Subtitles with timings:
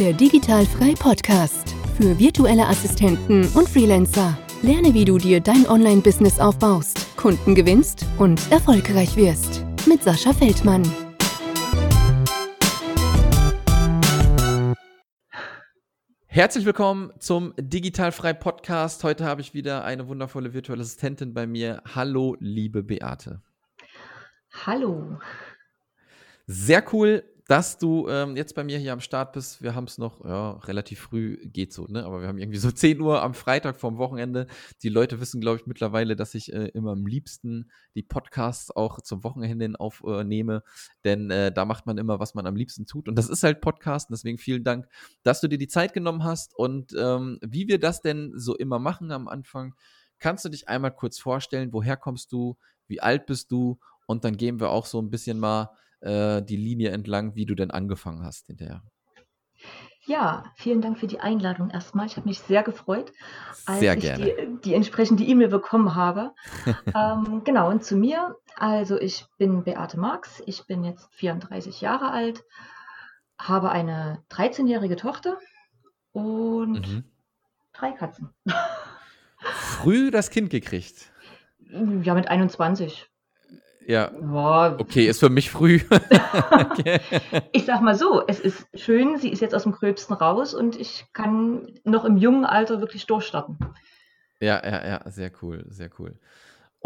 [0.00, 4.36] Der Digitalfrei Podcast für virtuelle Assistenten und Freelancer.
[4.60, 9.64] Lerne, wie du dir dein Online-Business aufbaust, Kunden gewinnst und erfolgreich wirst.
[9.86, 10.82] Mit Sascha Feldmann.
[16.26, 19.04] Herzlich willkommen zum Digitalfrei Podcast.
[19.04, 21.80] Heute habe ich wieder eine wundervolle virtuelle Assistentin bei mir.
[21.94, 23.42] Hallo, liebe Beate.
[24.66, 25.20] Hallo.
[26.46, 29.62] Sehr cool, dass du ähm, jetzt bei mir hier am Start bist.
[29.62, 32.04] Wir haben es noch ja, relativ früh, geht so, ne?
[32.04, 34.46] Aber wir haben irgendwie so 10 Uhr am Freitag vorm Wochenende.
[34.82, 39.00] Die Leute wissen, glaube ich, mittlerweile, dass ich äh, immer am liebsten die Podcasts auch
[39.02, 40.56] zum Wochenende aufnehme.
[40.56, 40.60] Äh,
[41.04, 43.08] denn äh, da macht man immer, was man am liebsten tut.
[43.08, 44.14] Und das ist halt Podcasten.
[44.14, 44.86] Deswegen vielen Dank,
[45.22, 46.54] dass du dir die Zeit genommen hast.
[46.56, 49.74] Und ähm, wie wir das denn so immer machen am Anfang,
[50.18, 53.78] kannst du dich einmal kurz vorstellen, woher kommst du, wie alt bist du?
[54.06, 55.70] Und dann gehen wir auch so ein bisschen mal
[56.04, 58.82] äh, die Linie entlang, wie du denn angefangen hast hinterher.
[60.06, 62.04] Ja, vielen Dank für die Einladung erstmal.
[62.04, 63.10] Ich habe mich sehr gefreut,
[63.64, 66.34] als sehr ich die, die, entsprechende E-Mail bekommen habe.
[66.94, 68.36] ähm, genau, und zu mir.
[68.56, 72.44] Also ich bin Beate Marx, ich bin jetzt 34 Jahre alt,
[73.38, 75.38] habe eine 13-jährige Tochter
[76.12, 77.04] und mhm.
[77.72, 78.28] drei Katzen.
[79.38, 81.12] Früh das Kind gekriegt?
[82.02, 83.10] Ja, mit 21.
[83.86, 84.10] Ja.
[84.20, 84.76] Boah.
[84.78, 85.80] Okay, ist für mich früh.
[85.90, 87.00] okay.
[87.52, 90.80] Ich sag mal so, es ist schön, sie ist jetzt aus dem Gröbsten raus und
[90.80, 93.58] ich kann noch im jungen Alter wirklich durchstarten.
[94.40, 96.18] Ja, ja, ja, sehr cool, sehr cool.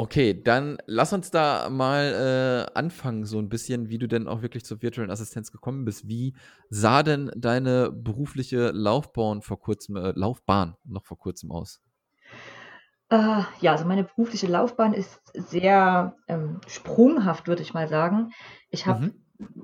[0.00, 4.42] Okay, dann lass uns da mal äh, anfangen, so ein bisschen, wie du denn auch
[4.42, 6.06] wirklich zur virtuellen Assistenz gekommen bist.
[6.06, 6.36] Wie
[6.70, 11.80] sah denn deine berufliche Laufbahn vor kurzem, äh, Laufbahn noch vor kurzem aus?
[13.11, 18.33] Äh, ja, also meine berufliche Laufbahn ist sehr ähm, sprunghaft, würde ich mal sagen.
[18.70, 19.15] Ich habe mhm.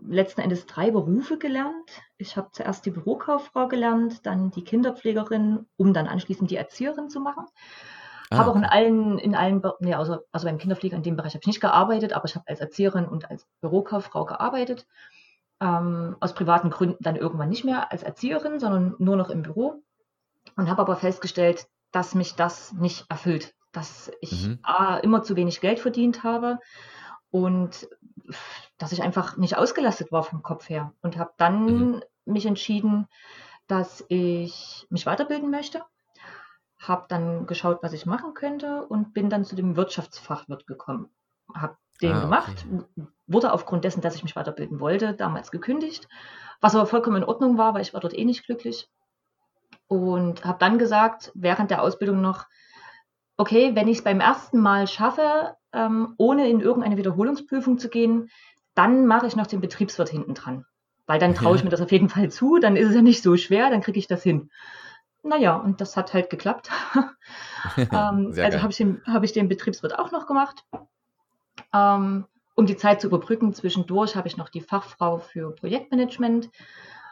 [0.09, 1.91] letzten Endes drei Berufe gelernt.
[2.17, 7.21] Ich habe zuerst die Bürokauffrau gelernt, dann die Kinderpflegerin, um dann anschließend die Erzieherin zu
[7.21, 7.45] machen.
[8.31, 11.35] Ah, habe auch in allen, in allen, nee, also, also beim Kinderpfleger in dem Bereich
[11.35, 14.87] habe ich nicht gearbeitet, aber ich habe als Erzieherin und als Bürokauffrau gearbeitet.
[15.61, 19.83] Ähm, aus privaten Gründen dann irgendwann nicht mehr als Erzieherin, sondern nur noch im Büro.
[20.57, 24.59] Und habe aber festgestellt, dass mich das nicht erfüllt, dass ich mhm.
[24.63, 26.59] A, immer zu wenig Geld verdient habe
[27.31, 27.89] und
[28.79, 32.03] dass ich einfach nicht ausgelastet war vom Kopf her und habe dann mhm.
[32.25, 33.07] mich entschieden,
[33.69, 35.83] dass ich mich weiterbilden möchte,
[36.79, 41.11] habe dann geschaut, was ich machen könnte und bin dann zu dem Wirtschaftsfachwirt gekommen.
[41.55, 43.07] Habe den ah, gemacht, okay.
[43.29, 46.09] wurde aufgrund dessen, dass ich mich weiterbilden wollte, damals gekündigt,
[46.61, 48.89] was aber vollkommen in Ordnung war, weil ich war dort eh nicht glücklich
[49.89, 52.47] und habe dann gesagt, während der Ausbildung noch,
[53.37, 58.31] okay, wenn ich es beim ersten Mal schaffe, ähm, ohne in irgendeine Wiederholungsprüfung zu gehen,
[58.75, 60.65] dann mache ich noch den Betriebswirt hinten dran.
[61.07, 63.23] Weil dann traue ich mir das auf jeden Fall zu, dann ist es ja nicht
[63.23, 64.51] so schwer, dann kriege ich das hin.
[65.23, 66.71] Naja, und das hat halt geklappt.
[67.77, 70.65] ähm, also habe ich, den, hab ich den Betriebswirt auch noch gemacht.
[71.73, 76.51] Ähm, um die Zeit zu überbrücken, zwischendurch habe ich noch die Fachfrau für Projektmanagement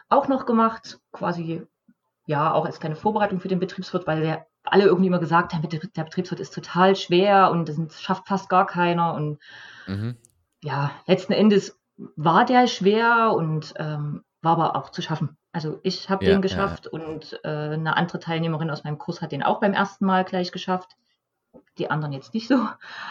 [0.09, 1.65] auch noch gemacht, quasi
[2.25, 5.67] ja, auch als kleine Vorbereitung für den Betriebswirt, weil der, alle irgendwie immer gesagt haben,
[5.67, 9.13] der Betriebswirt ist total schwer und das schafft fast gar keiner.
[9.13, 9.39] Und
[9.87, 10.17] mhm.
[10.61, 11.77] ja, letzten Endes
[12.15, 15.37] war der schwer und ähm, war aber auch zu schaffen.
[15.51, 16.91] Also ich habe ja, den geschafft ja.
[16.91, 20.51] und äh, eine andere Teilnehmerin aus meinem Kurs hat den auch beim ersten Mal gleich
[20.51, 20.95] geschafft.
[21.77, 22.67] Die anderen jetzt nicht so.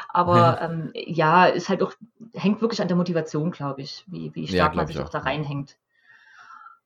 [0.09, 1.93] Aber ja, ähm, ja ist halt auch,
[2.35, 5.77] hängt wirklich an der Motivation, glaube ich, wie, wie stark man sich auch da reinhängt.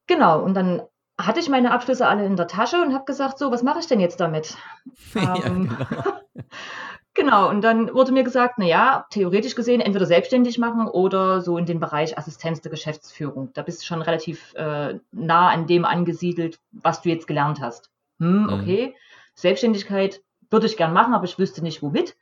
[0.06, 0.82] Genau, und dann
[1.18, 3.86] hatte ich meine Abschlüsse alle in der Tasche und habe gesagt, so, was mache ich
[3.86, 4.56] denn jetzt damit?
[5.14, 6.02] ja, ähm, genau.
[7.14, 11.66] genau, und dann wurde mir gesagt, naja, theoretisch gesehen entweder selbstständig machen oder so in
[11.66, 13.50] den Bereich Assistenz der Geschäftsführung.
[13.54, 17.90] Da bist du schon relativ äh, nah an dem angesiedelt, was du jetzt gelernt hast.
[18.18, 18.52] Hm, mhm.
[18.52, 18.94] okay, mhm.
[19.34, 22.16] Selbstständigkeit würde ich gern machen, aber ich wüsste nicht womit.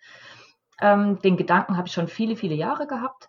[0.80, 3.28] Ähm, den Gedanken habe ich schon viele, viele Jahre gehabt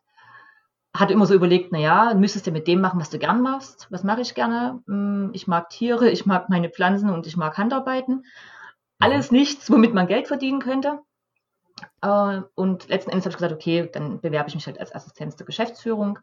[0.95, 3.87] hatte immer so überlegt, naja, müsstest du mit dem machen, was du gern machst.
[3.89, 4.81] Was mache ich gerne?
[4.87, 8.25] Hm, ich mag Tiere, ich mag meine Pflanzen und ich mag Handarbeiten.
[8.99, 10.99] Alles nichts, womit man Geld verdienen könnte.
[12.01, 15.35] Äh, und letzten Endes habe ich gesagt, okay, dann bewerbe ich mich halt als Assistenz
[15.35, 16.19] der Geschäftsführung.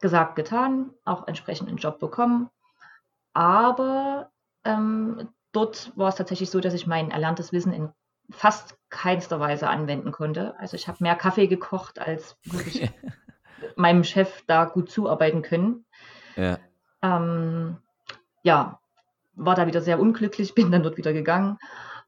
[0.00, 2.48] Gesagt, getan, auch entsprechend einen Job bekommen.
[3.34, 4.30] Aber
[4.64, 7.90] ähm, dort war es tatsächlich so, dass ich mein erlerntes Wissen in
[8.30, 10.58] fast keinster Weise anwenden konnte.
[10.58, 12.90] Also ich habe mehr Kaffee gekocht als wirklich
[13.76, 15.84] meinem Chef da gut zuarbeiten können.
[16.36, 16.58] Ja.
[17.02, 17.76] Ähm,
[18.42, 18.80] ja,
[19.34, 21.58] war da wieder sehr unglücklich, bin dann dort wieder gegangen.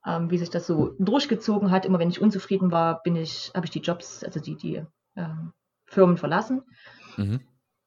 [0.07, 3.65] Ähm, wie sich das so durchgezogen hat, immer wenn ich unzufrieden war, bin ich, habe
[3.65, 4.85] ich die Jobs, also die, die
[5.17, 5.53] ähm,
[5.87, 6.63] Firmen verlassen.
[7.17, 7.41] Mhm.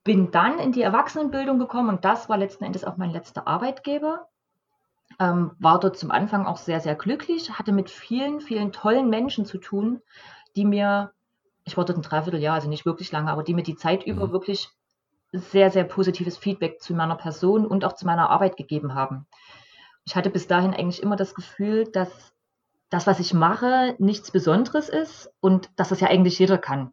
[0.04, 4.30] bin dann in die Erwachsenenbildung gekommen und das war letzten Endes auch mein letzter Arbeitgeber.
[5.20, 9.46] Ähm, war dort zum Anfang auch sehr, sehr glücklich, hatte mit vielen, vielen tollen Menschen
[9.46, 10.02] zu tun,
[10.56, 11.12] die mir,
[11.68, 14.28] ich war dort ein Dreivierteljahr, also nicht wirklich lange, aber die mir die Zeit über
[14.28, 14.32] Mhm.
[14.32, 14.70] wirklich
[15.34, 19.28] sehr, sehr positives Feedback zu meiner Person und auch zu meiner Arbeit gegeben haben.
[20.06, 22.34] Ich hatte bis dahin eigentlich immer das Gefühl, dass
[22.90, 26.92] das, was ich mache, nichts Besonderes ist und dass das ja eigentlich jeder kann.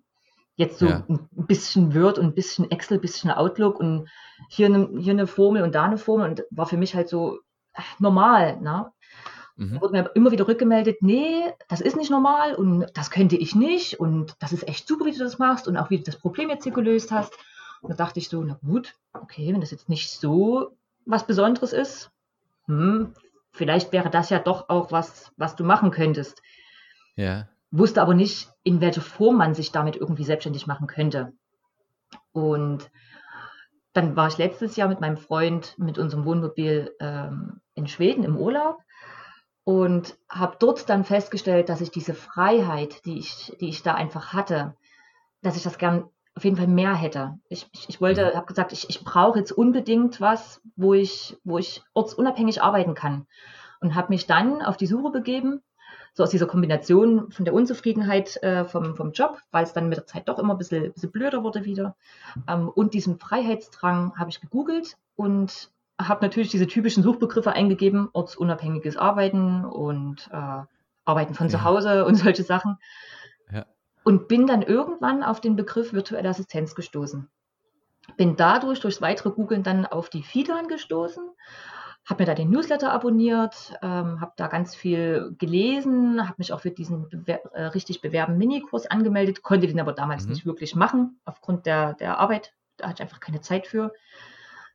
[0.56, 1.04] Jetzt so Ja.
[1.08, 4.08] ein bisschen Word und ein bisschen Excel, ein bisschen Outlook und
[4.48, 7.38] hier eine, hier eine Formel und da eine Formel und war für mich halt so
[7.98, 8.60] normal.
[8.60, 8.90] Ne?
[9.56, 9.80] Mhm.
[9.80, 14.00] wurde mir immer wieder rückgemeldet, nee, das ist nicht normal und das könnte ich nicht
[14.00, 16.50] und das ist echt super, wie du das machst und auch wie du das Problem
[16.50, 17.32] jetzt hier gelöst hast.
[17.80, 21.72] Und da dachte ich so, na gut, okay, wenn das jetzt nicht so was Besonderes
[21.72, 22.10] ist,
[22.66, 23.12] hm,
[23.52, 26.42] vielleicht wäre das ja doch auch was, was du machen könntest.
[27.14, 27.48] Ja.
[27.70, 31.32] Wusste aber nicht, in welcher Form man sich damit irgendwie selbstständig machen könnte.
[32.32, 32.90] Und
[33.92, 38.36] dann war ich letztes Jahr mit meinem Freund mit unserem Wohnmobil ähm, in Schweden im
[38.36, 38.78] Urlaub
[39.64, 44.32] und habe dort dann festgestellt, dass ich diese Freiheit, die ich, die ich da einfach
[44.32, 44.74] hatte,
[45.42, 46.04] dass ich das gern
[46.36, 47.38] auf jeden Fall mehr hätte.
[47.48, 48.36] Ich, ich, ich wollte, Mhm.
[48.36, 53.26] habe gesagt, ich, ich brauche jetzt unbedingt was, wo ich, wo ich ortsunabhängig arbeiten kann.
[53.80, 55.62] Und habe mich dann auf die Suche begeben,
[56.14, 59.98] so aus dieser Kombination von der Unzufriedenheit äh, vom, vom Job, weil es dann mit
[59.98, 61.96] der Zeit doch immer ein bisschen, bisschen blöder wurde wieder,
[62.48, 65.70] ähm, und diesem Freiheitsdrang habe ich gegoogelt und
[66.00, 70.62] habe natürlich diese typischen Suchbegriffe eingegeben, ortsunabhängiges Arbeiten und äh,
[71.04, 71.58] Arbeiten von Ja.
[71.58, 72.78] zu Hause und solche Sachen.
[73.52, 73.66] Ja.
[74.04, 77.28] Und bin dann irgendwann auf den Begriff virtuelle Assistenz gestoßen.
[78.16, 81.24] Bin dadurch, durchs weitere Googeln dann auf die Fidan gestoßen,
[82.04, 86.60] habe mir da den Newsletter abonniert, ähm, habe da ganz viel gelesen, habe mich auch
[86.60, 90.32] für diesen Bewer äh, richtig bewerben Minikurs angemeldet, konnte den aber damals Mhm.
[90.32, 92.52] nicht wirklich machen, aufgrund der, der Arbeit.
[92.76, 93.92] Da hatte ich einfach keine Zeit für.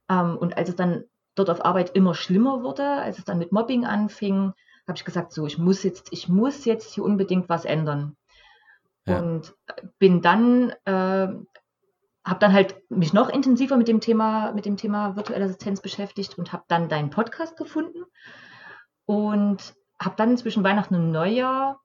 [0.09, 1.03] Ähm, und als es dann
[1.35, 4.53] dort auf Arbeit immer schlimmer wurde, als es dann mit Mobbing anfing,
[4.87, 8.17] habe ich gesagt, so, ich muss jetzt, ich muss jetzt hier unbedingt was ändern.
[9.05, 9.19] Ja.
[9.19, 9.53] Und
[9.99, 11.27] bin dann, äh,
[12.25, 16.37] habe dann halt mich noch intensiver mit dem Thema, mit dem Thema virtuelle Assistenz beschäftigt
[16.37, 18.03] und habe dann deinen Podcast gefunden
[19.05, 21.79] und habe dann zwischen Weihnachten und Neujahr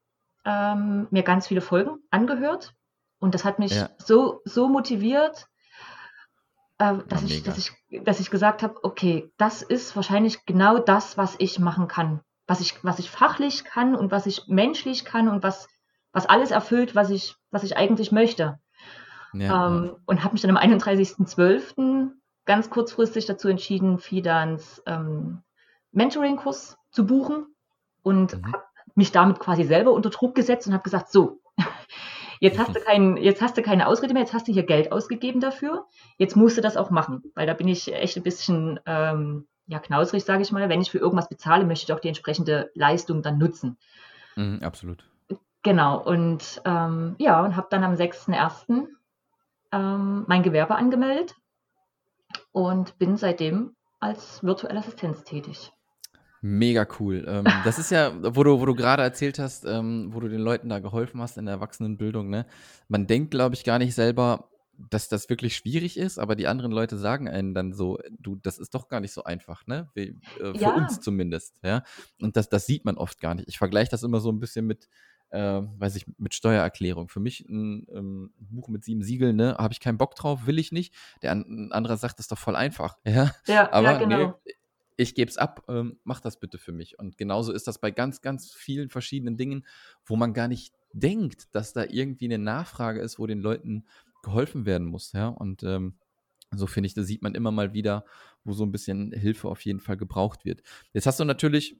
[0.44, 2.74] ähm, mir ganz viele Folgen angehört.
[3.20, 3.90] Und das hat mich Ja.
[3.98, 5.46] so, so motiviert,
[6.78, 7.72] äh, dass, Ja, ich, dass, ich,
[8.04, 12.20] dass ich gesagt habe, okay, das ist wahrscheinlich genau das, was ich machen kann.
[12.46, 15.68] Was ich, was ich fachlich kann und was ich menschlich kann und was,
[16.12, 18.58] was alles erfüllt, was ich, was ich eigentlich möchte.
[19.32, 22.20] Ja, Ähm, und habe mich dann am 31.12.
[22.44, 25.42] ganz kurzfristig dazu entschieden, Fidans ähm,
[25.92, 27.46] Mentoring-Kurs zu buchen
[28.02, 28.52] und Mhm.
[28.52, 31.40] habe mich damit quasi selber unter Druck gesetzt und habe gesagt, so,
[32.40, 34.92] jetzt hast, du kein, jetzt hast du keine Ausrede mehr, jetzt hast du hier Geld
[34.92, 35.86] ausgegeben dafür,
[36.18, 39.78] jetzt musst du das auch machen, weil da bin ich echt ein bisschen ähm, ja,
[39.78, 40.68] knausrig, sage ich mal.
[40.68, 43.78] Wenn ich für irgendwas bezahle, möchte ich auch die entsprechende Leistung dann nutzen.
[44.36, 45.04] Mhm, absolut.
[45.62, 48.86] Genau, und ähm, ja, und habe dann am 6.1.
[49.72, 51.34] Ähm, mein Gewerbe angemeldet
[52.52, 55.72] und bin seitdem als virtuelle Assistenz tätig.
[56.46, 57.24] Mega cool.
[57.26, 60.42] Ähm, das ist ja, wo du, wo du gerade erzählt hast, ähm, wo du den
[60.42, 62.44] Leuten da geholfen hast in der Erwachsenenbildung, ne?
[62.88, 64.50] Man denkt, glaube ich, gar nicht selber,
[64.90, 68.58] dass das wirklich schwierig ist, aber die anderen Leute sagen einem dann so, du, das
[68.58, 69.88] ist doch gar nicht so einfach, ne?
[69.94, 70.68] Wie, äh, für Ja.
[70.74, 71.82] uns zumindest, ja.
[72.20, 73.48] Und das, das sieht man oft gar nicht.
[73.48, 74.86] Ich vergleiche das immer so ein bisschen mit,
[75.30, 77.08] äh, weiß ich, mit Steuererklärung.
[77.08, 80.58] Für mich ein ähm, Buch mit sieben Siegeln, ne, habe ich keinen Bock drauf, will
[80.58, 80.92] ich nicht.
[81.22, 83.32] Der ein anderer sagt, das ist doch voll einfach, ja.
[83.46, 84.40] Ja, Aber ja genau.
[84.44, 84.52] nee,
[84.96, 86.98] ich gebe es ab, ähm, mach das bitte für mich.
[86.98, 89.66] Und genauso ist das bei ganz, ganz vielen verschiedenen Dingen,
[90.04, 93.84] wo man gar nicht denkt, dass da irgendwie eine Nachfrage ist, wo den Leuten
[94.22, 95.12] geholfen werden muss.
[95.12, 95.28] Ja?
[95.28, 95.94] Und ähm,
[96.52, 98.04] so finde ich, da sieht man immer mal wieder,
[98.44, 100.62] wo so ein bisschen Hilfe auf jeden Fall gebraucht wird.
[100.92, 101.76] Jetzt hast du natürlich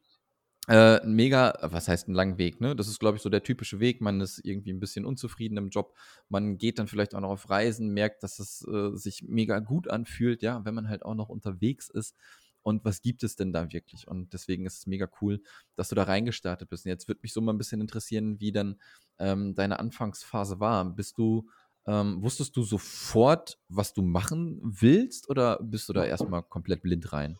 [0.66, 2.74] äh, mega, was heißt einen langen Weg, ne?
[2.74, 4.00] Das ist, glaube ich, so der typische Weg.
[4.00, 5.94] Man ist irgendwie ein bisschen unzufrieden im Job.
[6.30, 9.88] Man geht dann vielleicht auch noch auf Reisen, merkt, dass es äh, sich mega gut
[9.88, 12.16] anfühlt, ja, wenn man halt auch noch unterwegs ist.
[12.64, 14.08] Und was gibt es denn da wirklich?
[14.08, 15.40] Und deswegen ist es mega cool,
[15.76, 16.86] dass du da reingestartet bist.
[16.86, 18.80] Und jetzt würde mich so mal ein bisschen interessieren, wie dann
[19.18, 20.84] ähm, deine Anfangsphase war.
[20.84, 21.46] Bist du,
[21.86, 27.12] ähm, wusstest du sofort, was du machen willst, oder bist du da erstmal komplett blind
[27.12, 27.38] rein?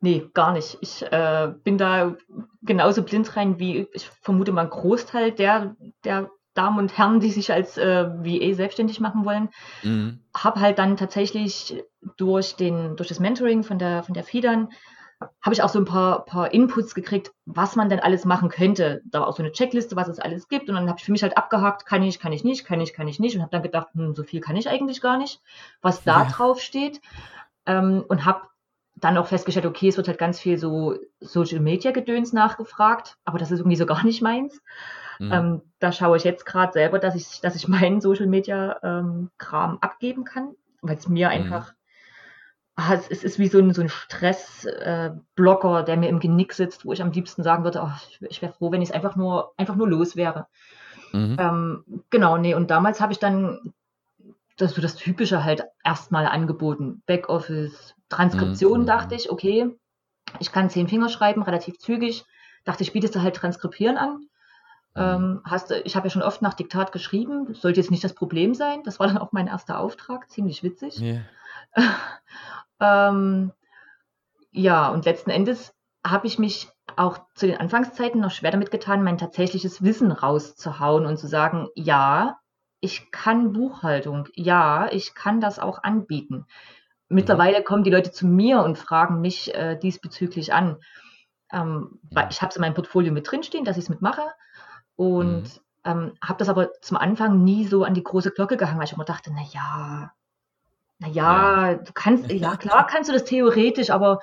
[0.00, 0.76] Nee, gar nicht.
[0.82, 2.16] Ich äh, bin da
[2.60, 7.30] genauso blind rein wie ich vermute mal ein Großteil der, der Damen und Herren, die
[7.30, 9.48] sich als äh, VA selbstständig machen wollen.
[9.82, 10.20] Mhm.
[10.36, 11.82] Habe halt dann tatsächlich
[12.16, 14.68] durch, den, durch das Mentoring von der, von der Fidan
[15.42, 19.02] habe ich auch so ein paar, paar Inputs gekriegt, was man denn alles machen könnte.
[19.04, 20.68] Da war auch so eine Checkliste, was es alles gibt.
[20.68, 22.92] Und dann habe ich für mich halt abgehakt, kann ich, kann ich nicht, kann ich,
[22.92, 23.36] kann ich nicht.
[23.36, 25.40] Und habe dann gedacht, hm, so viel kann ich eigentlich gar nicht,
[25.80, 26.30] was da ja.
[26.30, 27.00] drauf steht.
[27.66, 28.42] Ähm, und habe
[28.96, 33.38] dann auch festgestellt, okay, es wird halt ganz viel so Social Media Gedöns nachgefragt, aber
[33.38, 34.60] das ist irgendwie so gar nicht meins.
[35.18, 35.32] Mhm.
[35.32, 39.30] Ähm, da schaue ich jetzt gerade selber, dass ich, dass ich meinen Social Media ähm,
[39.38, 41.34] Kram abgeben kann, weil es mir mhm.
[41.34, 41.74] einfach
[42.76, 46.84] ah, es, ist wie so ein, so ein Stressblocker, äh, der mir im Genick sitzt,
[46.84, 49.16] wo ich am liebsten sagen würde, oh, ich, ich wäre froh, wenn ich es einfach
[49.16, 50.46] nur, einfach nur los wäre.
[51.12, 51.36] Mhm.
[51.38, 53.72] Ähm, genau, nee, und damals habe ich dann
[54.56, 57.02] das, so das Typische halt erstmal angeboten.
[57.06, 58.86] Backoffice, Transkription, mhm.
[58.86, 59.70] dachte ich, okay,
[60.40, 62.24] ich kann zehn Finger schreiben, relativ zügig.
[62.64, 64.26] Dachte ich, bietest du halt Transkripieren an.
[64.94, 65.02] Mhm.
[65.02, 68.14] Ähm, hast, ich habe ja schon oft nach Diktat geschrieben, das sollte jetzt nicht das
[68.14, 68.82] Problem sein.
[68.84, 71.00] Das war dann auch mein erster Auftrag, ziemlich witzig.
[71.00, 71.22] Yeah.
[72.80, 73.52] Ähm,
[74.50, 75.72] ja, und letzten Endes
[76.04, 81.06] habe ich mich auch zu den Anfangszeiten noch schwer damit getan, mein tatsächliches Wissen rauszuhauen
[81.06, 82.38] und zu sagen, ja,
[82.80, 86.46] ich kann Buchhaltung, ja, ich kann das auch anbieten.
[87.08, 90.76] Mittlerweile kommen die Leute zu mir und fragen mich äh, diesbezüglich an.
[91.52, 92.28] Ähm, ja.
[92.30, 94.22] Ich habe es in meinem Portfolio mit drinstehen, dass ich es mitmache
[94.96, 95.60] und mhm.
[95.84, 98.92] ähm, habe das aber zum Anfang nie so an die große Glocke gehangen, weil ich
[98.92, 100.12] immer dachte, na ja,
[100.98, 101.74] naja, ja.
[101.74, 104.20] du kannst, ja klar kannst du das theoretisch, aber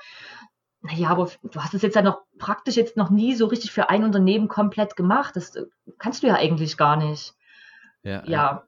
[0.81, 3.89] naja, aber du hast es jetzt ja noch praktisch jetzt noch nie so richtig für
[3.89, 5.35] ein Unternehmen komplett gemacht.
[5.35, 5.65] Das äh,
[5.99, 7.35] kannst du ja eigentlich gar nicht.
[8.03, 8.63] Ja, ja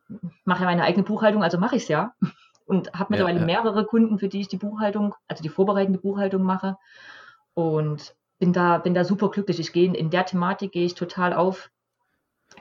[0.46, 2.14] mache ja meine eigene Buchhaltung, also mache ich es ja.
[2.66, 6.44] Und habe mittlerweile ja, mehrere Kunden, für die ich die Buchhaltung, also die vorbereitende Buchhaltung
[6.44, 6.78] mache.
[7.56, 9.60] Und bin da, bin da super glücklich.
[9.60, 11.72] Ich gehe in der Thematik gehe ich total auf.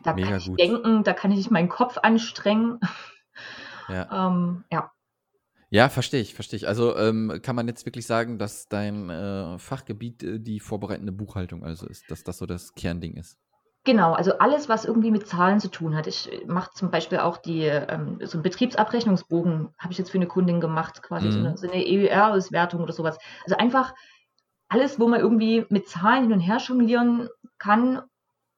[0.02, 0.61] Da Mega kann ich gut.
[0.61, 2.80] denken, da kann ich meinen Kopf anstrengen.
[3.88, 4.08] Ja.
[4.28, 4.90] ähm, ja.
[5.70, 6.68] Ja, verstehe ich, verstehe ich.
[6.68, 11.64] Also ähm, kann man jetzt wirklich sagen, dass dein äh, Fachgebiet äh, die vorbereitende Buchhaltung
[11.64, 13.38] also ist, dass das so das Kernding ist?
[13.84, 16.06] Genau, also alles, was irgendwie mit Zahlen zu tun hat.
[16.06, 20.28] Ich mache zum Beispiel auch die, ähm, so einen Betriebsabrechnungsbogen, habe ich jetzt für eine
[20.28, 21.32] Kundin gemacht, quasi mhm.
[21.32, 23.18] so eine, so eine EUR-Auswertung oder sowas.
[23.44, 23.94] Also einfach
[24.68, 28.02] alles, wo man irgendwie mit Zahlen hin und her jonglieren kann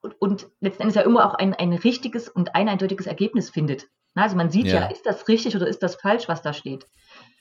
[0.05, 3.87] und, und letzten Endes ja immer auch ein, ein richtiges und ein eindeutiges Ergebnis findet.
[4.13, 4.81] Also man sieht ja.
[4.81, 6.87] ja, ist das richtig oder ist das falsch, was da steht.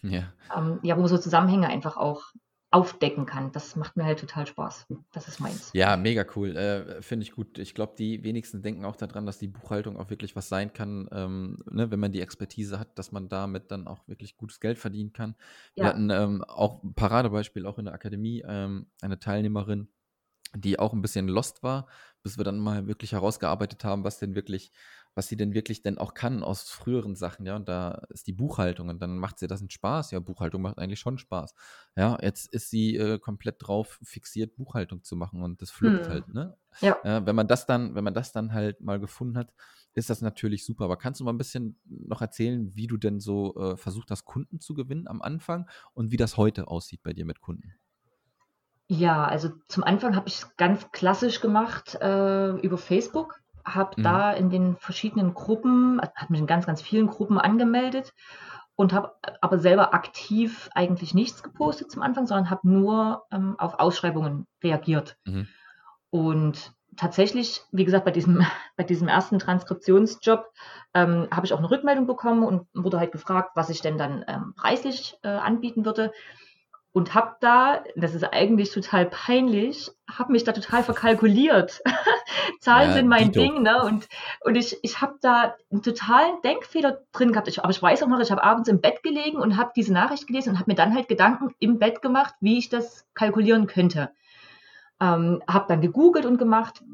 [0.03, 0.33] Ja.
[0.55, 2.33] Ähm, ja, wo man so Zusammenhänge einfach auch
[2.75, 3.53] aufdecken kann.
[3.53, 4.89] Das macht mir halt total Spaß.
[5.13, 5.71] Das ist meins.
[5.75, 6.57] Ja, mega cool.
[6.57, 7.57] Äh, Finde ich gut.
[7.59, 11.09] Ich glaube, die wenigsten denken auch daran, dass die Buchhaltung auch wirklich was sein kann,
[11.13, 14.81] ähm, ne, wenn man die Expertise hat, dass man damit dann auch wirklich gutes Geld
[14.81, 15.37] verdienen kann.
[15.77, 15.85] Ja.
[15.85, 19.87] Wir hatten ähm, auch ein Paradebeispiel auch in der Akademie, ähm, eine Teilnehmerin,
[20.55, 21.89] die auch ein bisschen lost war,
[22.23, 24.73] bis wir dann mal wirklich herausgearbeitet haben, was denn wirklich
[25.15, 28.33] was sie denn wirklich denn auch kann aus früheren Sachen, ja, und da ist die
[28.33, 31.55] Buchhaltung und dann macht sie das einen Spaß, ja, Buchhaltung macht eigentlich schon Spaß.
[31.97, 36.13] Ja, jetzt ist sie äh, komplett drauf fixiert, Buchhaltung zu machen und das fluppt hm.
[36.13, 36.57] halt, ne?
[36.81, 36.97] Ja.
[37.05, 37.27] ja.
[37.27, 39.53] Wenn man das dann, wenn man das dann halt mal gefunden hat,
[39.95, 40.85] ist das natürlich super.
[40.85, 44.25] Aber kannst du mal ein bisschen noch erzählen, wie du denn so äh, versucht hast,
[44.25, 47.75] Kunden zu gewinnen am Anfang und wie das heute aussieht bei dir mit Kunden?
[48.87, 54.03] Ja, also zum Anfang habe ich es ganz klassisch gemacht äh, über Facebook habe mhm.
[54.03, 58.13] da in den verschiedenen Gruppen, habe mich in ganz, ganz vielen Gruppen angemeldet
[58.77, 63.79] und habe aber selber aktiv eigentlich nichts gepostet zum Anfang, sondern habe nur ähm, auf
[63.79, 65.17] Ausschreibungen reagiert.
[65.25, 65.49] Mhm.
[66.11, 68.45] Und tatsächlich, wie gesagt, bei diesem,
[68.77, 70.51] bei diesem ersten Transkriptionsjob
[70.93, 74.25] ähm, habe ich auch eine Rückmeldung bekommen und wurde halt gefragt, was ich denn dann
[74.29, 76.13] ähm, preislich äh, anbieten würde
[76.95, 81.83] und habe da, das ist eigentlich total peinlich, habe mich da total verkalkuliert.
[82.61, 83.41] Zahlen ja, sind mein Dito.
[83.41, 83.83] Ding, ne?
[83.83, 84.09] Und,
[84.43, 87.49] und ich, ich habe da einen totalen Denkfehler drin gehabt.
[87.49, 89.93] Ich, aber ich weiß auch noch, ich habe abends im Bett gelegen und habe diese
[89.93, 93.67] Nachricht gelesen und habe mir dann halt Gedanken im Bett gemacht, wie ich das kalkulieren
[93.67, 94.11] könnte.
[95.01, 96.85] Ähm, habe dann gegoogelt und gemacht,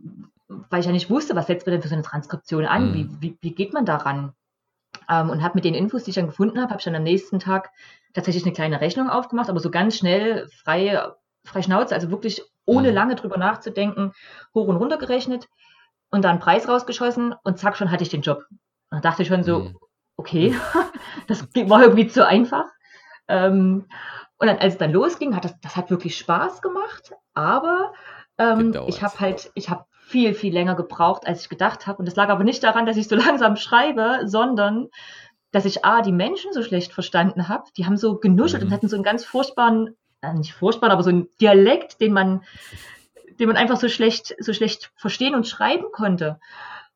[0.49, 2.89] weil ich ja nicht wusste, was setzt man denn für so eine Transkription an?
[2.89, 2.95] Mhm.
[2.95, 4.33] Wie, wie, wie geht man daran?
[5.11, 7.03] Ähm, und habe mit den Infos, die ich dann gefunden habe, habe ich dann am
[7.03, 7.71] nächsten Tag
[8.15, 11.01] tatsächlich eine kleine Rechnung aufgemacht, aber so ganz schnell, frei,
[11.45, 12.95] frei Schnauze, also wirklich ohne mhm.
[12.95, 14.13] lange drüber nachzudenken,
[14.55, 15.49] hoch und runter gerechnet
[16.11, 18.45] und dann Preis rausgeschossen und zack, schon hatte ich den Job.
[18.91, 19.79] Und da dachte ich schon so, mhm.
[20.17, 20.55] okay,
[21.27, 22.67] das war irgendwie zu einfach.
[23.29, 23.87] Ähm,
[24.39, 27.93] und dann, als es dann losging, hat das, das hat wirklich Spaß gemacht, aber
[28.39, 32.01] ähm, ich habe halt, ich habe viel, viel länger gebraucht, als ich gedacht habe.
[32.01, 34.89] Und das lag aber nicht daran, dass ich so langsam schreibe, sondern
[35.53, 37.65] dass ich A, die Menschen so schlecht verstanden habe.
[37.77, 38.69] Die haben so genuschelt mhm.
[38.69, 42.43] und hatten so einen ganz furchtbaren, äh, nicht furchtbaren, aber so einen Dialekt, den man,
[43.39, 46.41] den man einfach so schlecht, so schlecht verstehen und schreiben konnte.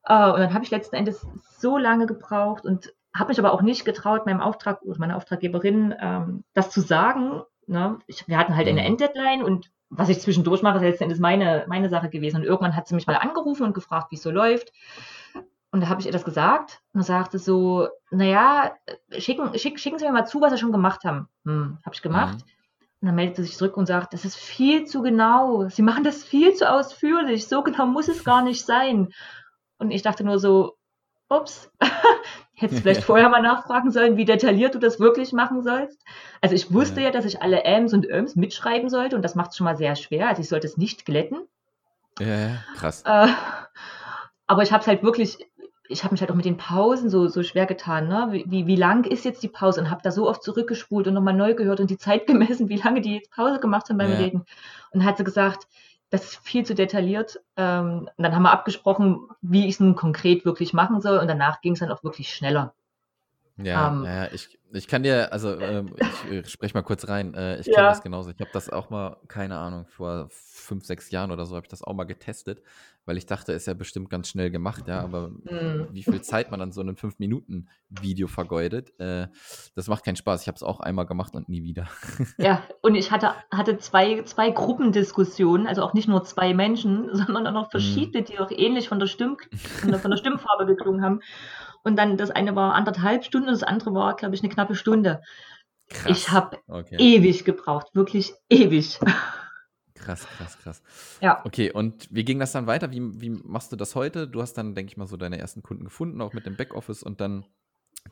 [0.05, 1.27] Äh, und dann habe ich letzten Endes
[1.59, 5.95] so lange gebraucht und habe mich aber auch nicht getraut, meinem Auftrag oder meiner Auftraggeberin
[6.01, 7.99] ähm, das zu sagen, Ne?
[8.07, 8.87] Ich, wir hatten halt eine Mhm.
[8.87, 12.37] Enddeadline und was ich zwischendurch mache, ist letzten Endes meine, meine Sache gewesen.
[12.37, 14.73] Und irgendwann hat sie mich mal angerufen und gefragt, wie es so läuft.
[15.71, 18.73] Und da habe ich ihr das gesagt und sagte so, naja,
[19.19, 21.29] schicken, schick, schicken Sie mir mal zu, was Sie schon gemacht haben.
[21.45, 22.39] Hm, habe ich gemacht.
[22.39, 22.51] Mhm.
[23.01, 25.69] Und dann meldet sie sich zurück und sagt, das ist viel zu genau.
[25.69, 27.49] Sie machen das viel zu ausführlich.
[27.49, 29.13] So genau muss es gar nicht sein.
[29.79, 30.77] Und ich dachte nur so,
[31.29, 31.71] ups,
[32.55, 36.03] hättest vielleicht vorher mal nachfragen sollen, wie detailliert du das wirklich machen sollst.
[36.41, 37.07] Also ich wusste Ja.
[37.07, 39.77] ja, dass ich alle Äms und Öms mitschreiben sollte und das macht es schon mal
[39.77, 40.29] sehr schwer.
[40.29, 41.39] Also ich sollte es nicht glätten.
[42.21, 43.03] Ja, krass.
[43.07, 43.29] Äh,
[44.47, 45.39] aber ich habe es halt wirklich,
[45.89, 48.09] ich habe mich halt auch mit den Pausen so, so schwer getan.
[48.09, 48.29] Ne?
[48.31, 49.81] Wie, wie, wie lang ist jetzt die Pause?
[49.81, 52.77] Und habe da so oft zurückgespult und nochmal neu gehört und die Zeit gemessen, wie
[52.77, 54.19] lange die jetzt Pause gemacht haben beim Ja.
[54.19, 54.41] Reden.
[54.91, 55.67] Und dann hat sie gesagt,
[56.11, 57.41] das ist viel zu detailliert.
[57.57, 61.19] Ähm, und dann haben wir abgesprochen, wie ich es nun konkret wirklich machen soll.
[61.19, 62.75] Und danach ging es dann auch wirklich schneller.
[63.57, 67.35] Ja, Ähm, ja, ich, ich kann dir, also ähm, ich äh, spreche mal kurz rein.
[67.35, 67.75] Äh, ich Ja.
[67.75, 68.31] kenne das genauso.
[68.31, 71.71] Ich habe das auch mal, keine Ahnung, vor fünf, sechs Jahren oder so habe ich
[71.71, 72.63] das auch mal getestet,
[73.07, 75.89] weil ich dachte, ist ja bestimmt ganz schnell gemacht, ja, aber Mm.
[75.93, 79.29] wie viel Zeit man an so einem 5-Minuten-Video vergeudet, äh,
[79.75, 80.43] das macht keinen Spaß.
[80.43, 81.87] Ich habe es auch einmal gemacht und nie wieder.
[82.39, 87.47] Ja, und ich hatte, hatte zwei, zwei Gruppendiskussionen, also auch nicht nur zwei Menschen, sondern
[87.47, 89.37] auch noch verschiedene, die auch ähnlich von der, Stimm,
[89.81, 91.21] von der, von der Stimmfarbe geklungen haben.
[91.87, 94.64] Und dann das eine war anderthalb Stunden und das andere war, glaube ich, eine knappe
[94.73, 95.21] Stunde.
[95.91, 96.11] Krass.
[96.11, 96.97] Ich habe Okay.
[96.99, 98.99] ewig gebraucht, wirklich ewig.
[99.95, 100.83] Krass, krass, krass.
[101.21, 101.41] Ja.
[101.45, 102.91] Okay, und wie ging das dann weiter?
[102.91, 104.27] Wie, wie machst du das heute?
[104.27, 107.03] Du hast dann, denke ich mal, so deine ersten Kunden gefunden, auch mit dem Backoffice
[107.03, 107.45] und dann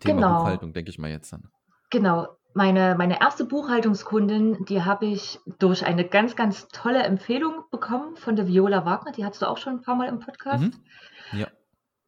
[0.01, 0.39] Thema Genau.
[0.39, 1.51] Buchhaltung, denke ich mal jetzt dann.
[1.91, 2.29] Genau.
[2.55, 8.37] Meine, meine erste Buchhaltungskundin, die habe ich durch eine ganz, ganz tolle Empfehlung bekommen von
[8.37, 9.13] der Viola Wagner.
[9.13, 10.65] Die hattest du auch schon ein paar Mal im Podcast.
[10.65, 11.39] Mhm.
[11.39, 11.49] Ja.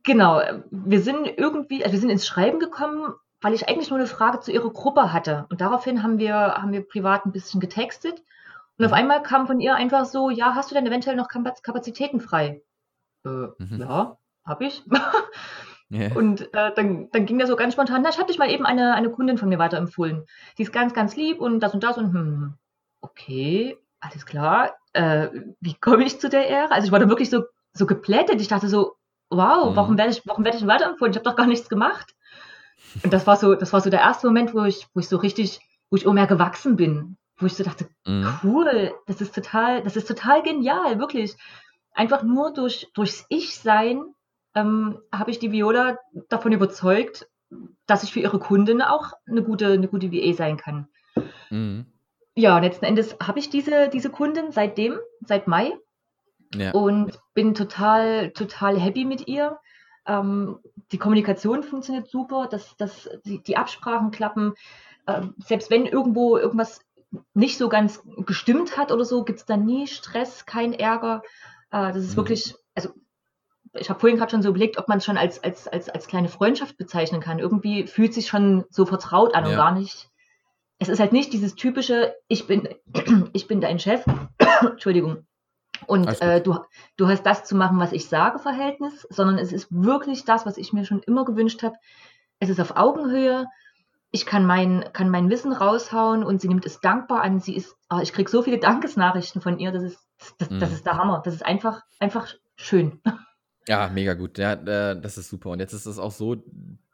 [0.03, 4.09] Genau, wir sind irgendwie, also wir sind ins Schreiben gekommen, weil ich eigentlich nur eine
[4.09, 5.47] Frage zu ihrer Gruppe hatte.
[5.51, 8.23] Und daraufhin haben wir, haben wir privat ein bisschen getextet.
[8.79, 8.97] Und auf Mhm.
[8.99, 12.63] einmal kam von ihr einfach so, ja, hast du denn eventuell noch Kapaz- Kapazitäten frei?
[13.25, 13.81] Äh, Mhm.
[13.81, 14.83] Ja, habe ich.
[15.91, 16.13] Ja.
[16.17, 18.65] Und äh, dann, dann ging der so ganz spontan, na, ich habe dich mal eben
[18.67, 20.25] eine, eine Kundin von mir weiterempfohlen.
[20.59, 22.55] Die ist ganz, ganz lieb und das und das und hm,
[23.03, 24.73] okay, alles klar.
[24.95, 25.29] Äh,
[25.61, 26.73] wie komme ich zu der Ehre?
[26.73, 28.41] Also ich war da wirklich so, so geplättet.
[28.41, 28.97] Ich dachte so,
[29.31, 29.77] wow, Mhm.
[29.77, 31.13] warum werde ich, warum werde ich weiterempfohlen?
[31.13, 32.15] Ich habe doch gar nichts gemacht.
[33.03, 35.17] Und das war so, das war so der erste Moment, wo ich, wo ich so
[35.17, 37.17] richtig, wo ich mehr gewachsen bin.
[37.39, 38.29] Wo ich so dachte, Mhm.
[38.45, 41.35] cool, das ist total, das ist total genial, wirklich.
[41.93, 44.03] Einfach nur durch, durchs Ich-Sein
[44.55, 47.27] ähm, habe ich die Viola davon überzeugt,
[47.87, 50.89] dass ich für ihre Kundin auch eine gute, eine gute VA sein kann.
[51.51, 51.87] Mhm.
[52.37, 55.73] Ja, letzten Endes habe ich diese, diese Kundin seitdem, seit Mai
[56.55, 56.71] Ja.
[56.73, 59.59] und bin total, total happy mit ihr.
[60.07, 60.59] Ähm,
[60.93, 64.55] die Kommunikation funktioniert super, dass, dass die, die Absprachen klappen.
[65.07, 66.81] Ähm, selbst wenn irgendwo irgendwas
[67.33, 71.23] nicht so ganz gestimmt hat oder so, gibt es da nie Stress, kein Ärger.
[71.71, 72.17] Äh, das ist Mhm.
[72.17, 72.91] wirklich, also
[73.73, 76.07] ich habe vorhin gerade schon so überlegt, ob man es schon als, als, als, als
[76.07, 77.39] kleine Freundschaft bezeichnen kann.
[77.39, 79.57] Irgendwie fühlt sich schon so vertraut an und Ja.
[79.57, 80.09] gar nicht.
[80.79, 82.69] Es ist halt nicht dieses typische, ich bin,
[83.33, 84.05] ich bin dein Chef,
[84.61, 85.27] Entschuldigung,
[85.87, 86.59] und äh, du,
[86.97, 90.57] du hast das zu machen, was ich sage, Verhältnis, sondern es ist wirklich das, was
[90.57, 91.77] ich mir schon immer gewünscht habe.
[92.39, 93.47] Es ist auf Augenhöhe.
[94.11, 97.41] Ich kann mein, kann mein Wissen raushauen und sie nimmt es dankbar an.
[97.41, 99.73] Sie ist, ah, ich kriege so viele Dankesnachrichten von ihr.
[99.73, 99.99] Das ist,
[100.39, 100.75] das, das Mhm.
[100.77, 101.21] ist der Hammer.
[101.25, 103.01] Das ist einfach, einfach schön.
[103.67, 104.37] Ja, mega gut.
[104.37, 105.49] Ja, äh, das ist super.
[105.49, 106.37] Und jetzt ist es auch so,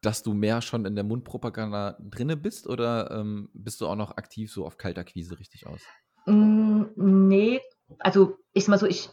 [0.03, 4.17] dass du mehr schon in der Mundpropaganda drinne bist oder ähm, bist du auch noch
[4.17, 5.81] aktiv so auf Kaltakquise richtig aus?
[6.27, 7.61] Mm, Nee,
[7.99, 9.11] also ich sag mal so, ich,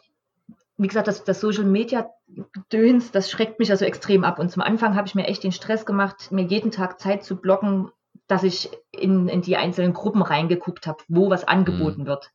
[0.78, 2.10] wie gesagt, das, das Social Media
[2.54, 4.40] Gedöns, das schreckt mich also extrem ab.
[4.40, 7.38] Und zum Anfang habe ich mir echt den Stress gemacht, mir jeden Tag Zeit zu
[7.38, 7.90] blocken,
[8.28, 12.32] dass ich in, in die einzelnen Gruppen reingeguckt habe, wo was angeboten wird.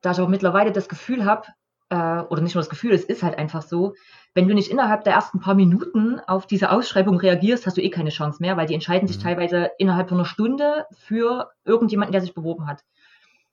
[0.00, 1.48] Da ich aber mittlerweile das Gefühl habe,
[1.90, 3.94] äh, oder nicht nur das Gefühl, es ist halt einfach so,
[4.34, 7.90] wenn du nicht innerhalb der ersten paar Minuten auf diese Ausschreibung reagierst, hast du eh
[7.90, 9.22] keine Chance mehr, weil die entscheiden sich Mhm.
[9.22, 12.84] teilweise innerhalb von einer Stunde für irgendjemanden, der sich beworben hat.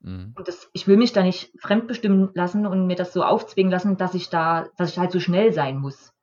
[0.02, 0.34] Mhm.
[0.36, 3.98] Und das, ich will mich da nicht fremdbestimmen lassen und mir das so aufzwingen lassen,
[3.98, 6.14] dass ich da, dass ich halt so schnell sein muss.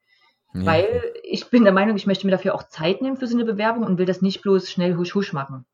[0.55, 0.67] Ja.
[0.67, 3.45] Weil ich bin der Meinung, ich möchte mir dafür auch Zeit nehmen für so eine
[3.45, 5.67] Bewerbung und will das nicht bloß schnell husch husch machen.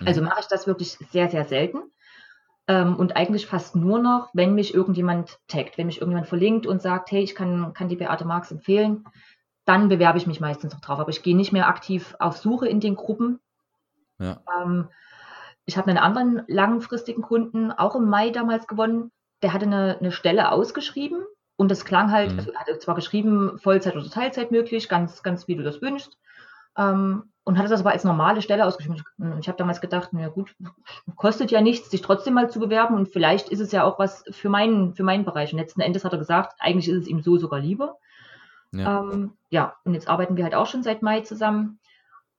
[0.00, 0.06] Mhm.
[0.06, 1.82] Also mache ich das wirklich sehr, sehr selten.
[2.66, 6.82] Ähm, und eigentlich fast nur noch, wenn mich irgendjemand taggt, wenn mich irgendjemand verlinkt und
[6.82, 9.04] sagt, hey, ich kann, kann die Beate Marx empfehlen,
[9.64, 10.98] dann bewerbe ich mich meistens noch drauf.
[10.98, 13.40] Aber ich gehe nicht mehr aktiv auf Suche in den Gruppen,
[14.18, 14.40] ja.
[14.62, 14.88] ähm,
[15.68, 19.12] ich habe einen anderen langfristigen Kunden auch im Mai damals gewonnen.
[19.42, 21.20] Der hatte eine, eine Stelle ausgeschrieben
[21.56, 22.38] und das klang halt, Mhm.
[22.38, 26.16] also er hatte zwar geschrieben, Vollzeit oder Teilzeit möglich, ganz, ganz wie du das wünschst.
[26.78, 29.02] Ähm, und hatte das aber als normale Stelle ausgeschrieben.
[29.18, 30.54] Und ich habe damals gedacht, na gut,
[31.16, 34.24] kostet ja nichts, sich trotzdem mal zu bewerben und vielleicht ist es ja auch was
[34.30, 35.52] für meinen, für meinen Bereich.
[35.52, 37.96] Und letzten Endes hat er gesagt, eigentlich ist es ihm so sogar lieber.
[38.72, 39.00] Ja.
[39.00, 41.78] Ähm, ja, und jetzt arbeiten wir halt auch schon seit Mai zusammen.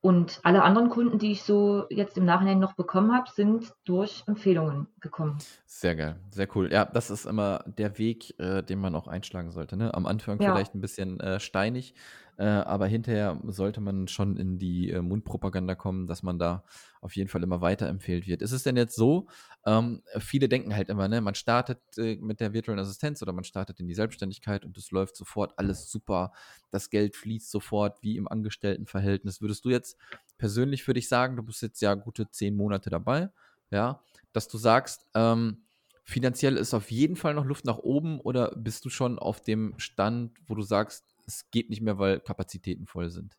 [0.01, 4.23] Und alle anderen Kunden, die ich so jetzt im Nachhinein noch bekommen habe, sind durch
[4.27, 5.37] Empfehlungen gekommen.
[5.65, 6.71] Sehr geil, sehr cool.
[6.71, 9.75] Ja, das ist immer der Weg, äh, den man auch einschlagen sollte.
[9.75, 9.93] Ne?
[9.93, 10.53] Am Anfang ja.
[10.53, 11.95] vielleicht ein bisschen äh, steinig,
[12.39, 16.63] äh, aber hinterher sollte man schon in die äh, Mundpropaganda kommen, dass man da
[17.01, 18.41] auf jeden Fall immer weiterempfehlt wird.
[18.41, 19.27] Ist es denn jetzt so,
[19.65, 23.43] ähm, viele denken halt immer, ne, man startet äh, mit der virtuellen Assistenz oder man
[23.43, 26.31] startet in die Selbstständigkeit und es läuft sofort alles super,
[26.71, 29.41] das Geld fließt sofort wie im Angestelltenverhältnis.
[29.41, 29.97] Würdest du jetzt
[30.37, 33.29] persönlich für dich sagen, du bist jetzt ja gute zehn Monate dabei,
[33.69, 35.63] ja, dass du sagst, ähm,
[36.05, 39.73] finanziell ist auf jeden Fall noch Luft nach oben oder bist du schon auf dem
[39.77, 43.37] Stand, wo du sagst, es geht nicht mehr, weil Kapazitäten voll sind?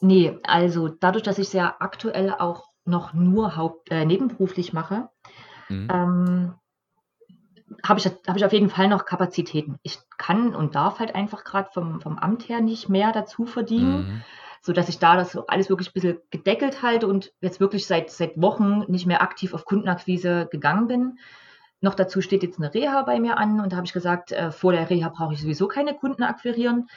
[0.00, 5.08] Nee, also dadurch, dass ich es ja aktuell auch noch nur haupt, äh, nebenberuflich mache,
[5.68, 5.88] mhm.
[5.90, 6.54] ähm,
[7.82, 9.78] habe ich, hab ich auf jeden Fall noch Kapazitäten.
[9.82, 13.98] Ich kann und darf halt einfach gerade vom, vom Amt her nicht mehr dazu verdienen,
[13.98, 14.22] mhm.
[14.62, 18.40] sodass ich da das alles wirklich ein bisschen gedeckelt halte und jetzt wirklich seit, seit
[18.40, 21.18] Wochen nicht mehr aktiv auf Kundenakquise gegangen bin.
[21.80, 24.50] Noch dazu steht jetzt eine Reha bei mir an und da habe ich gesagt, äh,
[24.50, 26.88] vor der Reha brauche ich sowieso keine Kunden akquirieren.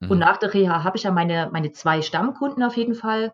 [0.00, 0.10] Mhm.
[0.10, 3.32] Und nach der Reha habe ich ja meine, meine zwei Stammkunden auf jeden Fall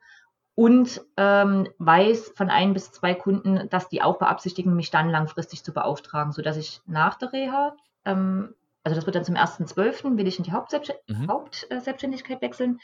[0.55, 5.63] und ähm, weiß von ein bis zwei Kunden, dass die auch beabsichtigen, mich dann langfristig
[5.63, 10.27] zu beauftragen, sodass ich nach der Reha, ähm, also das wird dann zum 1.12., will
[10.27, 11.31] ich in die Hauptselbstständigkeit mhm.
[11.31, 12.81] Hauptselbstständigkeit wechseln.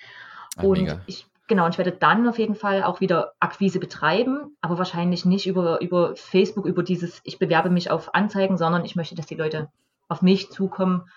[0.57, 1.01] Ach, und mega.
[1.07, 5.27] ich Genau, und ich werde dann auf jeden Fall auch wieder Akquise betreiben, aber wahrscheinlich
[5.27, 9.27] nicht über, über Facebook, über dieses, ich bewerbe mich auf Anzeigen, sondern ich möchte, dass
[9.27, 9.71] die Leute
[10.09, 11.11] auf mich zukommen.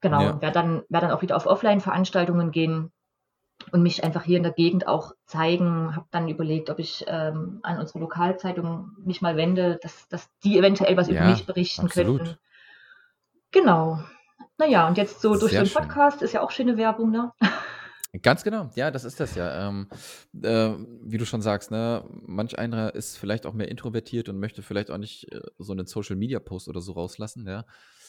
[0.00, 0.30] Genau, ja.
[0.30, 2.90] und werde dann, werde dann auch wieder auf Offline-Veranstaltungen gehen
[3.70, 5.94] und mich einfach hier in der Gegend auch zeigen.
[5.94, 10.58] Habe dann überlegt, ob ich ähm, an unsere Lokalzeitung mich mal wende, dass, dass die
[10.58, 12.18] eventuell was ja, über mich berichten absolut.
[12.18, 12.38] könnten.
[13.52, 14.00] Genau.
[14.58, 16.26] Naja, und jetzt so durch Sehr den Podcast schön.
[16.26, 17.32] ist ja auch schöne Werbung, ne?
[18.20, 19.68] Ganz genau, ja, das ist das ja.
[19.68, 19.88] Ähm,
[20.42, 24.60] äh, wie du schon sagst, ne, manch einer ist vielleicht auch mehr introvertiert und möchte
[24.62, 27.64] vielleicht auch nicht äh, so einen Social Media Post oder so rauslassen, ja.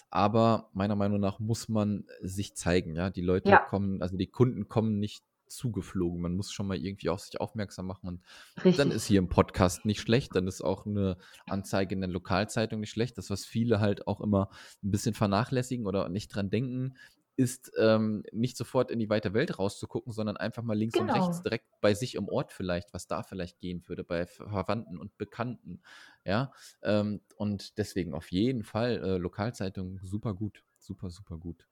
[0.09, 3.09] Aber meiner Meinung nach muss man sich zeigen, ja.
[3.11, 3.59] Die Leute ja.
[3.59, 6.21] kommen, also die Kunden kommen nicht zugeflogen.
[6.21, 8.07] Man muss schon mal irgendwie auf sich aufmerksam machen.
[8.07, 8.21] Und
[8.57, 8.77] Richtig.
[8.77, 10.35] dann ist hier im Podcast nicht schlecht.
[10.35, 13.17] Dann ist auch eine Anzeige in der Lokalzeitung nicht schlecht.
[13.17, 14.49] Das, was viele halt auch immer
[14.83, 16.95] ein bisschen vernachlässigen oder nicht dran denken,
[17.36, 21.06] ist ähm, nicht sofort in die weite Welt rauszugucken, sondern einfach mal links genau.
[21.06, 21.43] und rechts genau.
[21.43, 25.82] direkt bei sich im Ort vielleicht, was da vielleicht gehen würde, bei Verwandten und Bekannten.
[26.26, 26.52] Ja,
[26.84, 31.65] ähm, und deswegen auf jeden Fall äh, Lokalzeitung super gut, super, super gut.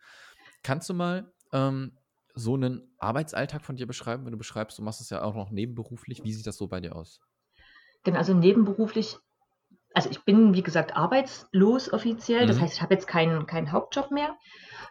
[0.63, 1.97] Kannst du mal ähm,
[2.33, 5.51] so einen Arbeitsalltag von dir beschreiben, wenn du beschreibst, du machst es ja auch noch
[5.51, 7.21] nebenberuflich, wie sieht das so bei dir aus?
[8.03, 9.17] Genau, also nebenberuflich
[9.93, 12.45] also ich bin, wie gesagt, arbeitslos offiziell.
[12.47, 12.61] Das mhm.
[12.61, 14.35] heißt, ich habe jetzt keinen, keinen Hauptjob mehr.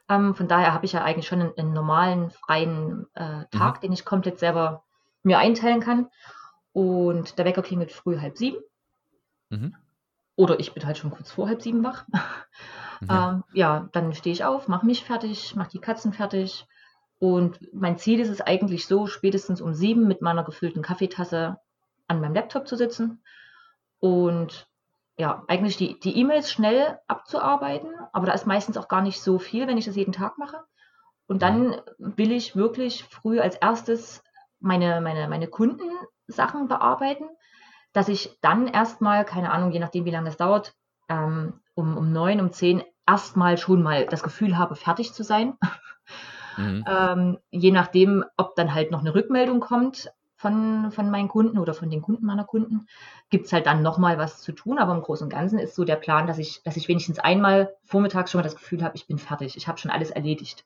[0.08, 3.80] Ähm, von daher habe ich ja eigentlich schon einen, einen normalen, freien äh, Tag, mhm.
[3.82, 4.84] den ich komplett selber
[5.22, 6.08] mir einteilen kann.
[6.72, 8.58] Und der Wecker klingelt früh halb sieben.
[9.48, 9.74] Mhm.
[10.36, 12.04] Oder ich bin halt schon kurz vor halb sieben wach.
[13.08, 16.66] Ja, ähm, ja dann stehe ich auf, mache mich fertig, mache die Katzen fertig.
[17.18, 21.58] Und mein Ziel ist es eigentlich so, spätestens um sieben mit meiner gefüllten Kaffeetasse
[22.06, 23.22] an meinem Laptop zu sitzen
[24.00, 24.69] und
[25.16, 29.38] ja, eigentlich die, die E-Mails schnell abzuarbeiten, aber da ist meistens auch gar nicht so
[29.38, 30.60] viel, wenn ich das jeden Tag mache.
[31.26, 34.22] Und dann will ich wirklich früh als erstes
[34.58, 37.24] meine, meine, meine Kundensachen bearbeiten,
[37.92, 40.74] dass ich dann erstmal, keine Ahnung, je nachdem, wie lange es dauert,
[41.08, 45.56] ähm, um, um neun, um zehn erstmal schon mal das Gefühl habe, fertig zu sein.
[46.56, 46.84] Mhm.
[46.88, 51.74] ähm, je nachdem, ob dann halt noch eine Rückmeldung kommt, von, von meinen Kunden oder
[51.74, 52.86] von den Kunden meiner Kunden,
[53.28, 54.78] gibt es halt dann nochmal was zu tun.
[54.78, 57.74] Aber im Großen und Ganzen ist so der Plan, dass ich, dass ich wenigstens einmal
[57.84, 60.64] vormittags schon mal das Gefühl habe, ich bin fertig, ich habe schon alles erledigt.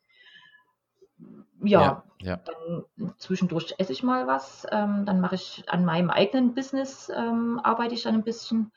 [1.61, 6.11] Ja, ja, ja, dann zwischendurch esse ich mal was, ähm, dann mache ich an meinem
[6.11, 8.71] eigenen Business, ähm, arbeite ich dann ein bisschen.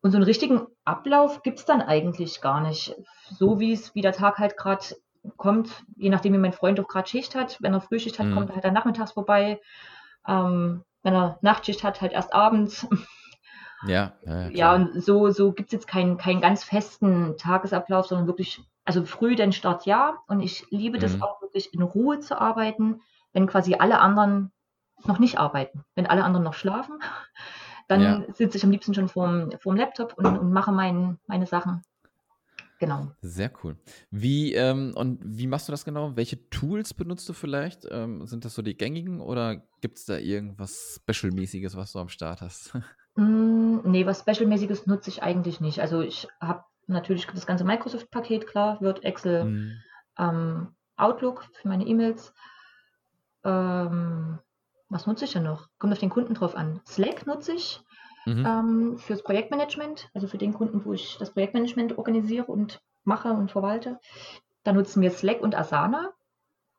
[0.00, 2.96] Und so einen richtigen Ablauf gibt es dann eigentlich gar nicht.
[3.30, 4.96] So wie es, wie der Tag halt gerade
[5.36, 7.58] kommt, je nachdem, wie mein Freund auch gerade Schicht hat.
[7.60, 8.34] Wenn er Frühschicht hat, mhm.
[8.34, 9.60] kommt er halt dann nachmittags vorbei.
[10.28, 12.86] Ähm, wenn er Nachtschicht hat, halt erst abends.
[13.86, 18.26] Ja, ja, ja und so, so gibt es jetzt keinen, keinen ganz festen Tagesablauf, sondern
[18.26, 20.18] wirklich, also früh den Start ja.
[20.26, 21.22] Und ich liebe das mhm.
[21.22, 23.00] auch wirklich in Ruhe zu arbeiten,
[23.32, 24.52] wenn quasi alle anderen
[25.04, 25.84] noch nicht arbeiten.
[25.94, 26.98] Wenn alle anderen noch schlafen,
[27.88, 28.22] dann ja.
[28.32, 31.82] sitze ich am liebsten schon vorm, vorm Laptop und, und mache mein, meine Sachen.
[32.78, 33.10] Genau.
[33.22, 33.76] Sehr cool.
[34.10, 36.14] Wie, ähm, und wie machst du das genau?
[36.16, 37.86] Welche Tools benutzt du vielleicht?
[37.90, 42.08] Ähm, sind das so die gängigen oder gibt es da irgendwas Special-mäßiges, was du am
[42.08, 42.72] Start hast?
[43.18, 45.80] Mm, nee, was Special-mäßiges nutze ich eigentlich nicht.
[45.80, 49.72] Also ich habe natürlich das ganze Microsoft-Paket, klar, Word, Excel, Mhm.
[50.18, 52.34] ähm, Outlook für meine E-Mails.
[53.42, 54.38] Ähm,
[54.90, 55.68] was nutze ich denn noch?
[55.78, 56.80] Kommt auf den Kunden drauf an.
[56.86, 57.80] Slack nutze ich
[58.26, 58.44] Mhm.
[58.44, 63.52] ähm, fürs Projektmanagement, also für den Kunden, wo ich das Projektmanagement organisiere und mache und
[63.52, 64.00] verwalte.
[64.64, 66.10] Da nutzen wir Slack und Asana.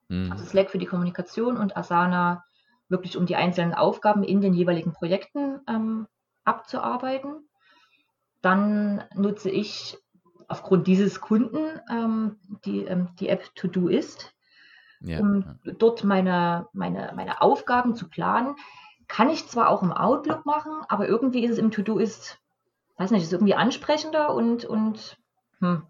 [0.10, 0.32] Mhm.
[0.32, 2.44] Also Slack für die Kommunikation und Asana
[2.90, 6.08] wirklich um die einzelnen Aufgaben in den jeweiligen Projekten ähm,
[6.44, 7.48] abzuarbeiten.
[8.42, 9.98] Dann nutze ich
[10.50, 14.34] aufgrund dieses Kunden ähm, die, ähm, die App Todoist,
[15.00, 15.74] Ja, um ja.
[15.74, 18.56] dort meine, meine, meine Aufgaben zu planen.
[19.08, 22.40] Kann ich zwar auch im Outlook machen, aber irgendwie ist es im Todoist,
[22.98, 25.18] weiß nicht, ist irgendwie ansprechender und, und
[25.62, 25.84] hm.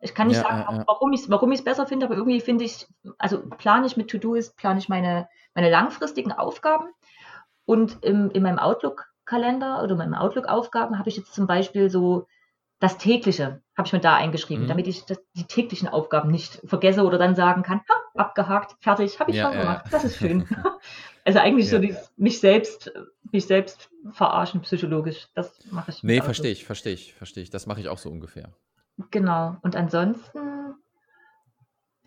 [0.00, 2.40] ich kann nicht Ja, sagen, ja, warum ich es warum ich's besser finde, aber irgendwie
[2.40, 2.86] finde ich,
[3.18, 6.88] also plane ich mit Todoist, plane ich meine, meine langfristigen Aufgaben
[7.66, 12.26] und im, in meinem Outlook-Kalender oder meinen Outlook-Aufgaben habe ich jetzt zum Beispiel so
[12.80, 14.68] das tägliche, habe ich mir da eingeschrieben, Mhm.
[14.68, 19.20] damit ich das, die täglichen Aufgaben nicht vergesse oder dann sagen kann, ha, abgehakt, fertig,
[19.20, 19.84] habe ich Ja, schon gemacht.
[19.84, 19.90] ja.
[19.90, 20.48] Das ist schön.
[21.30, 21.82] also eigentlich so Ja.
[21.82, 22.92] dieses, mich selbst,
[23.30, 25.28] mich selbst verarschen psychologisch.
[25.34, 26.02] Das mache ich.
[26.02, 27.50] Nee, verstehe ich, verstehe ich, verstehe ich.
[27.50, 28.52] Das mache ich auch so ungefähr.
[29.10, 29.56] Genau.
[29.62, 30.74] Und ansonsten,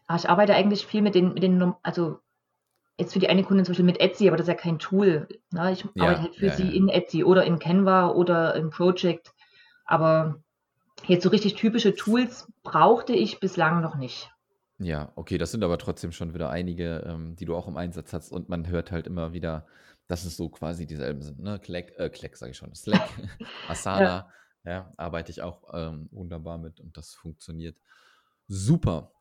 [0.07, 2.19] ah, ich arbeite eigentlich viel mit den, mit den, also
[2.97, 5.27] jetzt für die eine Kundin zum Beispiel mit Etsy, aber das ist ja kein Tool.
[5.51, 5.71] Ne?
[5.71, 9.33] Ich Ja, arbeite halt für ja, sie in Etsy oder in Canva oder in Project.
[9.85, 10.43] Aber
[11.07, 14.29] jetzt so richtig typische Tools brauchte ich bislang noch nicht.
[14.83, 18.13] Ja, okay, das sind aber trotzdem schon wieder einige, ähm, die du auch im Einsatz
[18.13, 19.65] hast und man hört halt immer wieder,
[20.07, 21.59] dass es so quasi dieselben sind, ne?
[21.63, 23.09] Slack, äh, Slack sage ich schon, Slack,
[23.69, 24.29] Asana,
[24.65, 27.77] ja, arbeite ich auch ähm, wunderbar mit und das funktioniert
[28.47, 29.13] super.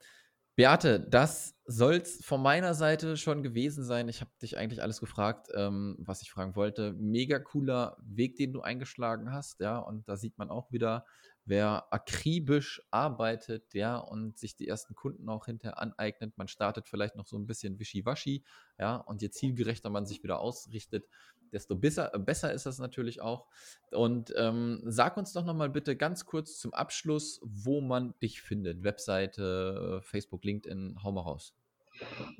[0.55, 4.09] Beate, das soll es von meiner Seite schon gewesen sein.
[4.09, 6.93] Ich habe dich eigentlich alles gefragt, ähm, was ich fragen wollte.
[6.93, 9.79] Mega cooler Weg, den du eingeschlagen hast, ja.
[9.79, 11.07] Und da sieht man auch wieder,
[11.45, 16.37] wer akribisch arbeitet, ja, und sich die ersten Kunden auch hinterher aneignet.
[16.37, 18.45] Man startet vielleicht noch so ein bisschen wischiwaschi,
[18.79, 21.07] ja, und je zielgerechter man sich wieder ausrichtet,
[21.53, 23.47] desto besser, äh, besser ist das natürlich auch.
[23.91, 28.83] Und ähm, sag uns doch nochmal bitte ganz kurz zum Abschluss, wo man dich findet.
[28.83, 31.55] Webseite, Facebook, LinkedIn, hau mal raus.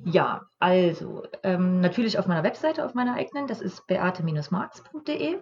[0.03, 5.37] Ja, also ähm, natürlich auf meiner Webseite, auf meiner eigenen, das ist beate-marx.de.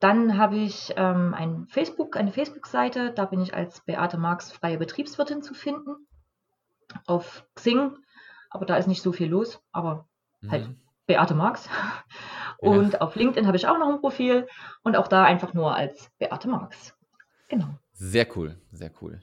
[0.00, 4.78] Dann habe ich ähm, ein Facebook, eine Facebook-Seite, da bin ich als Beate Marx freie
[4.78, 6.06] Betriebswirtin zu finden.
[7.06, 7.92] Auf Xing,
[8.48, 10.08] aber da ist nicht so viel los, aber
[10.48, 10.80] halt Mhm.
[11.06, 11.68] Beate Marx.
[12.58, 14.46] Und auf LinkedIn habe ich auch noch ein Profil
[14.82, 16.94] und auch da einfach nur als Beate Marx.
[17.48, 17.78] Genau.
[17.92, 19.20] Sehr cool, sehr cool.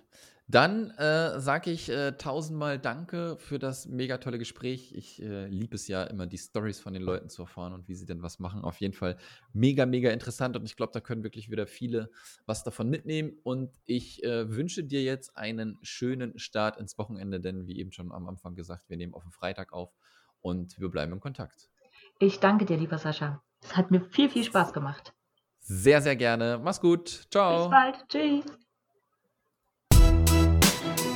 [0.49, 4.93] Dann äh, sage ich äh, tausendmal Danke für das mega tolle Gespräch.
[4.95, 7.95] Ich äh, liebe es ja immer, die Stories von den Leuten zu erfahren und wie
[7.95, 8.61] sie denn was machen.
[8.61, 9.17] Auf jeden Fall
[9.51, 12.09] mega, mega interessant und ich glaube, da können wirklich wieder viele
[12.45, 13.33] was davon mitnehmen.
[13.43, 18.13] Und ich äh, wünsche dir jetzt einen schönen Start ins Wochenende, denn wie eben schon
[18.13, 19.93] am Anfang gesagt, wir nehmen auf den Freitag auf
[20.39, 21.69] und wir bleiben in Kontakt.
[22.19, 23.43] Ich danke dir, lieber Sascha.
[23.61, 25.13] Es hat mir viel, viel Spaß gemacht.
[25.59, 26.57] Sehr, sehr gerne.
[26.63, 27.27] Mach's gut.
[27.29, 27.67] Ciao.
[27.67, 28.05] Bis bald.
[28.07, 28.66] Tschüss.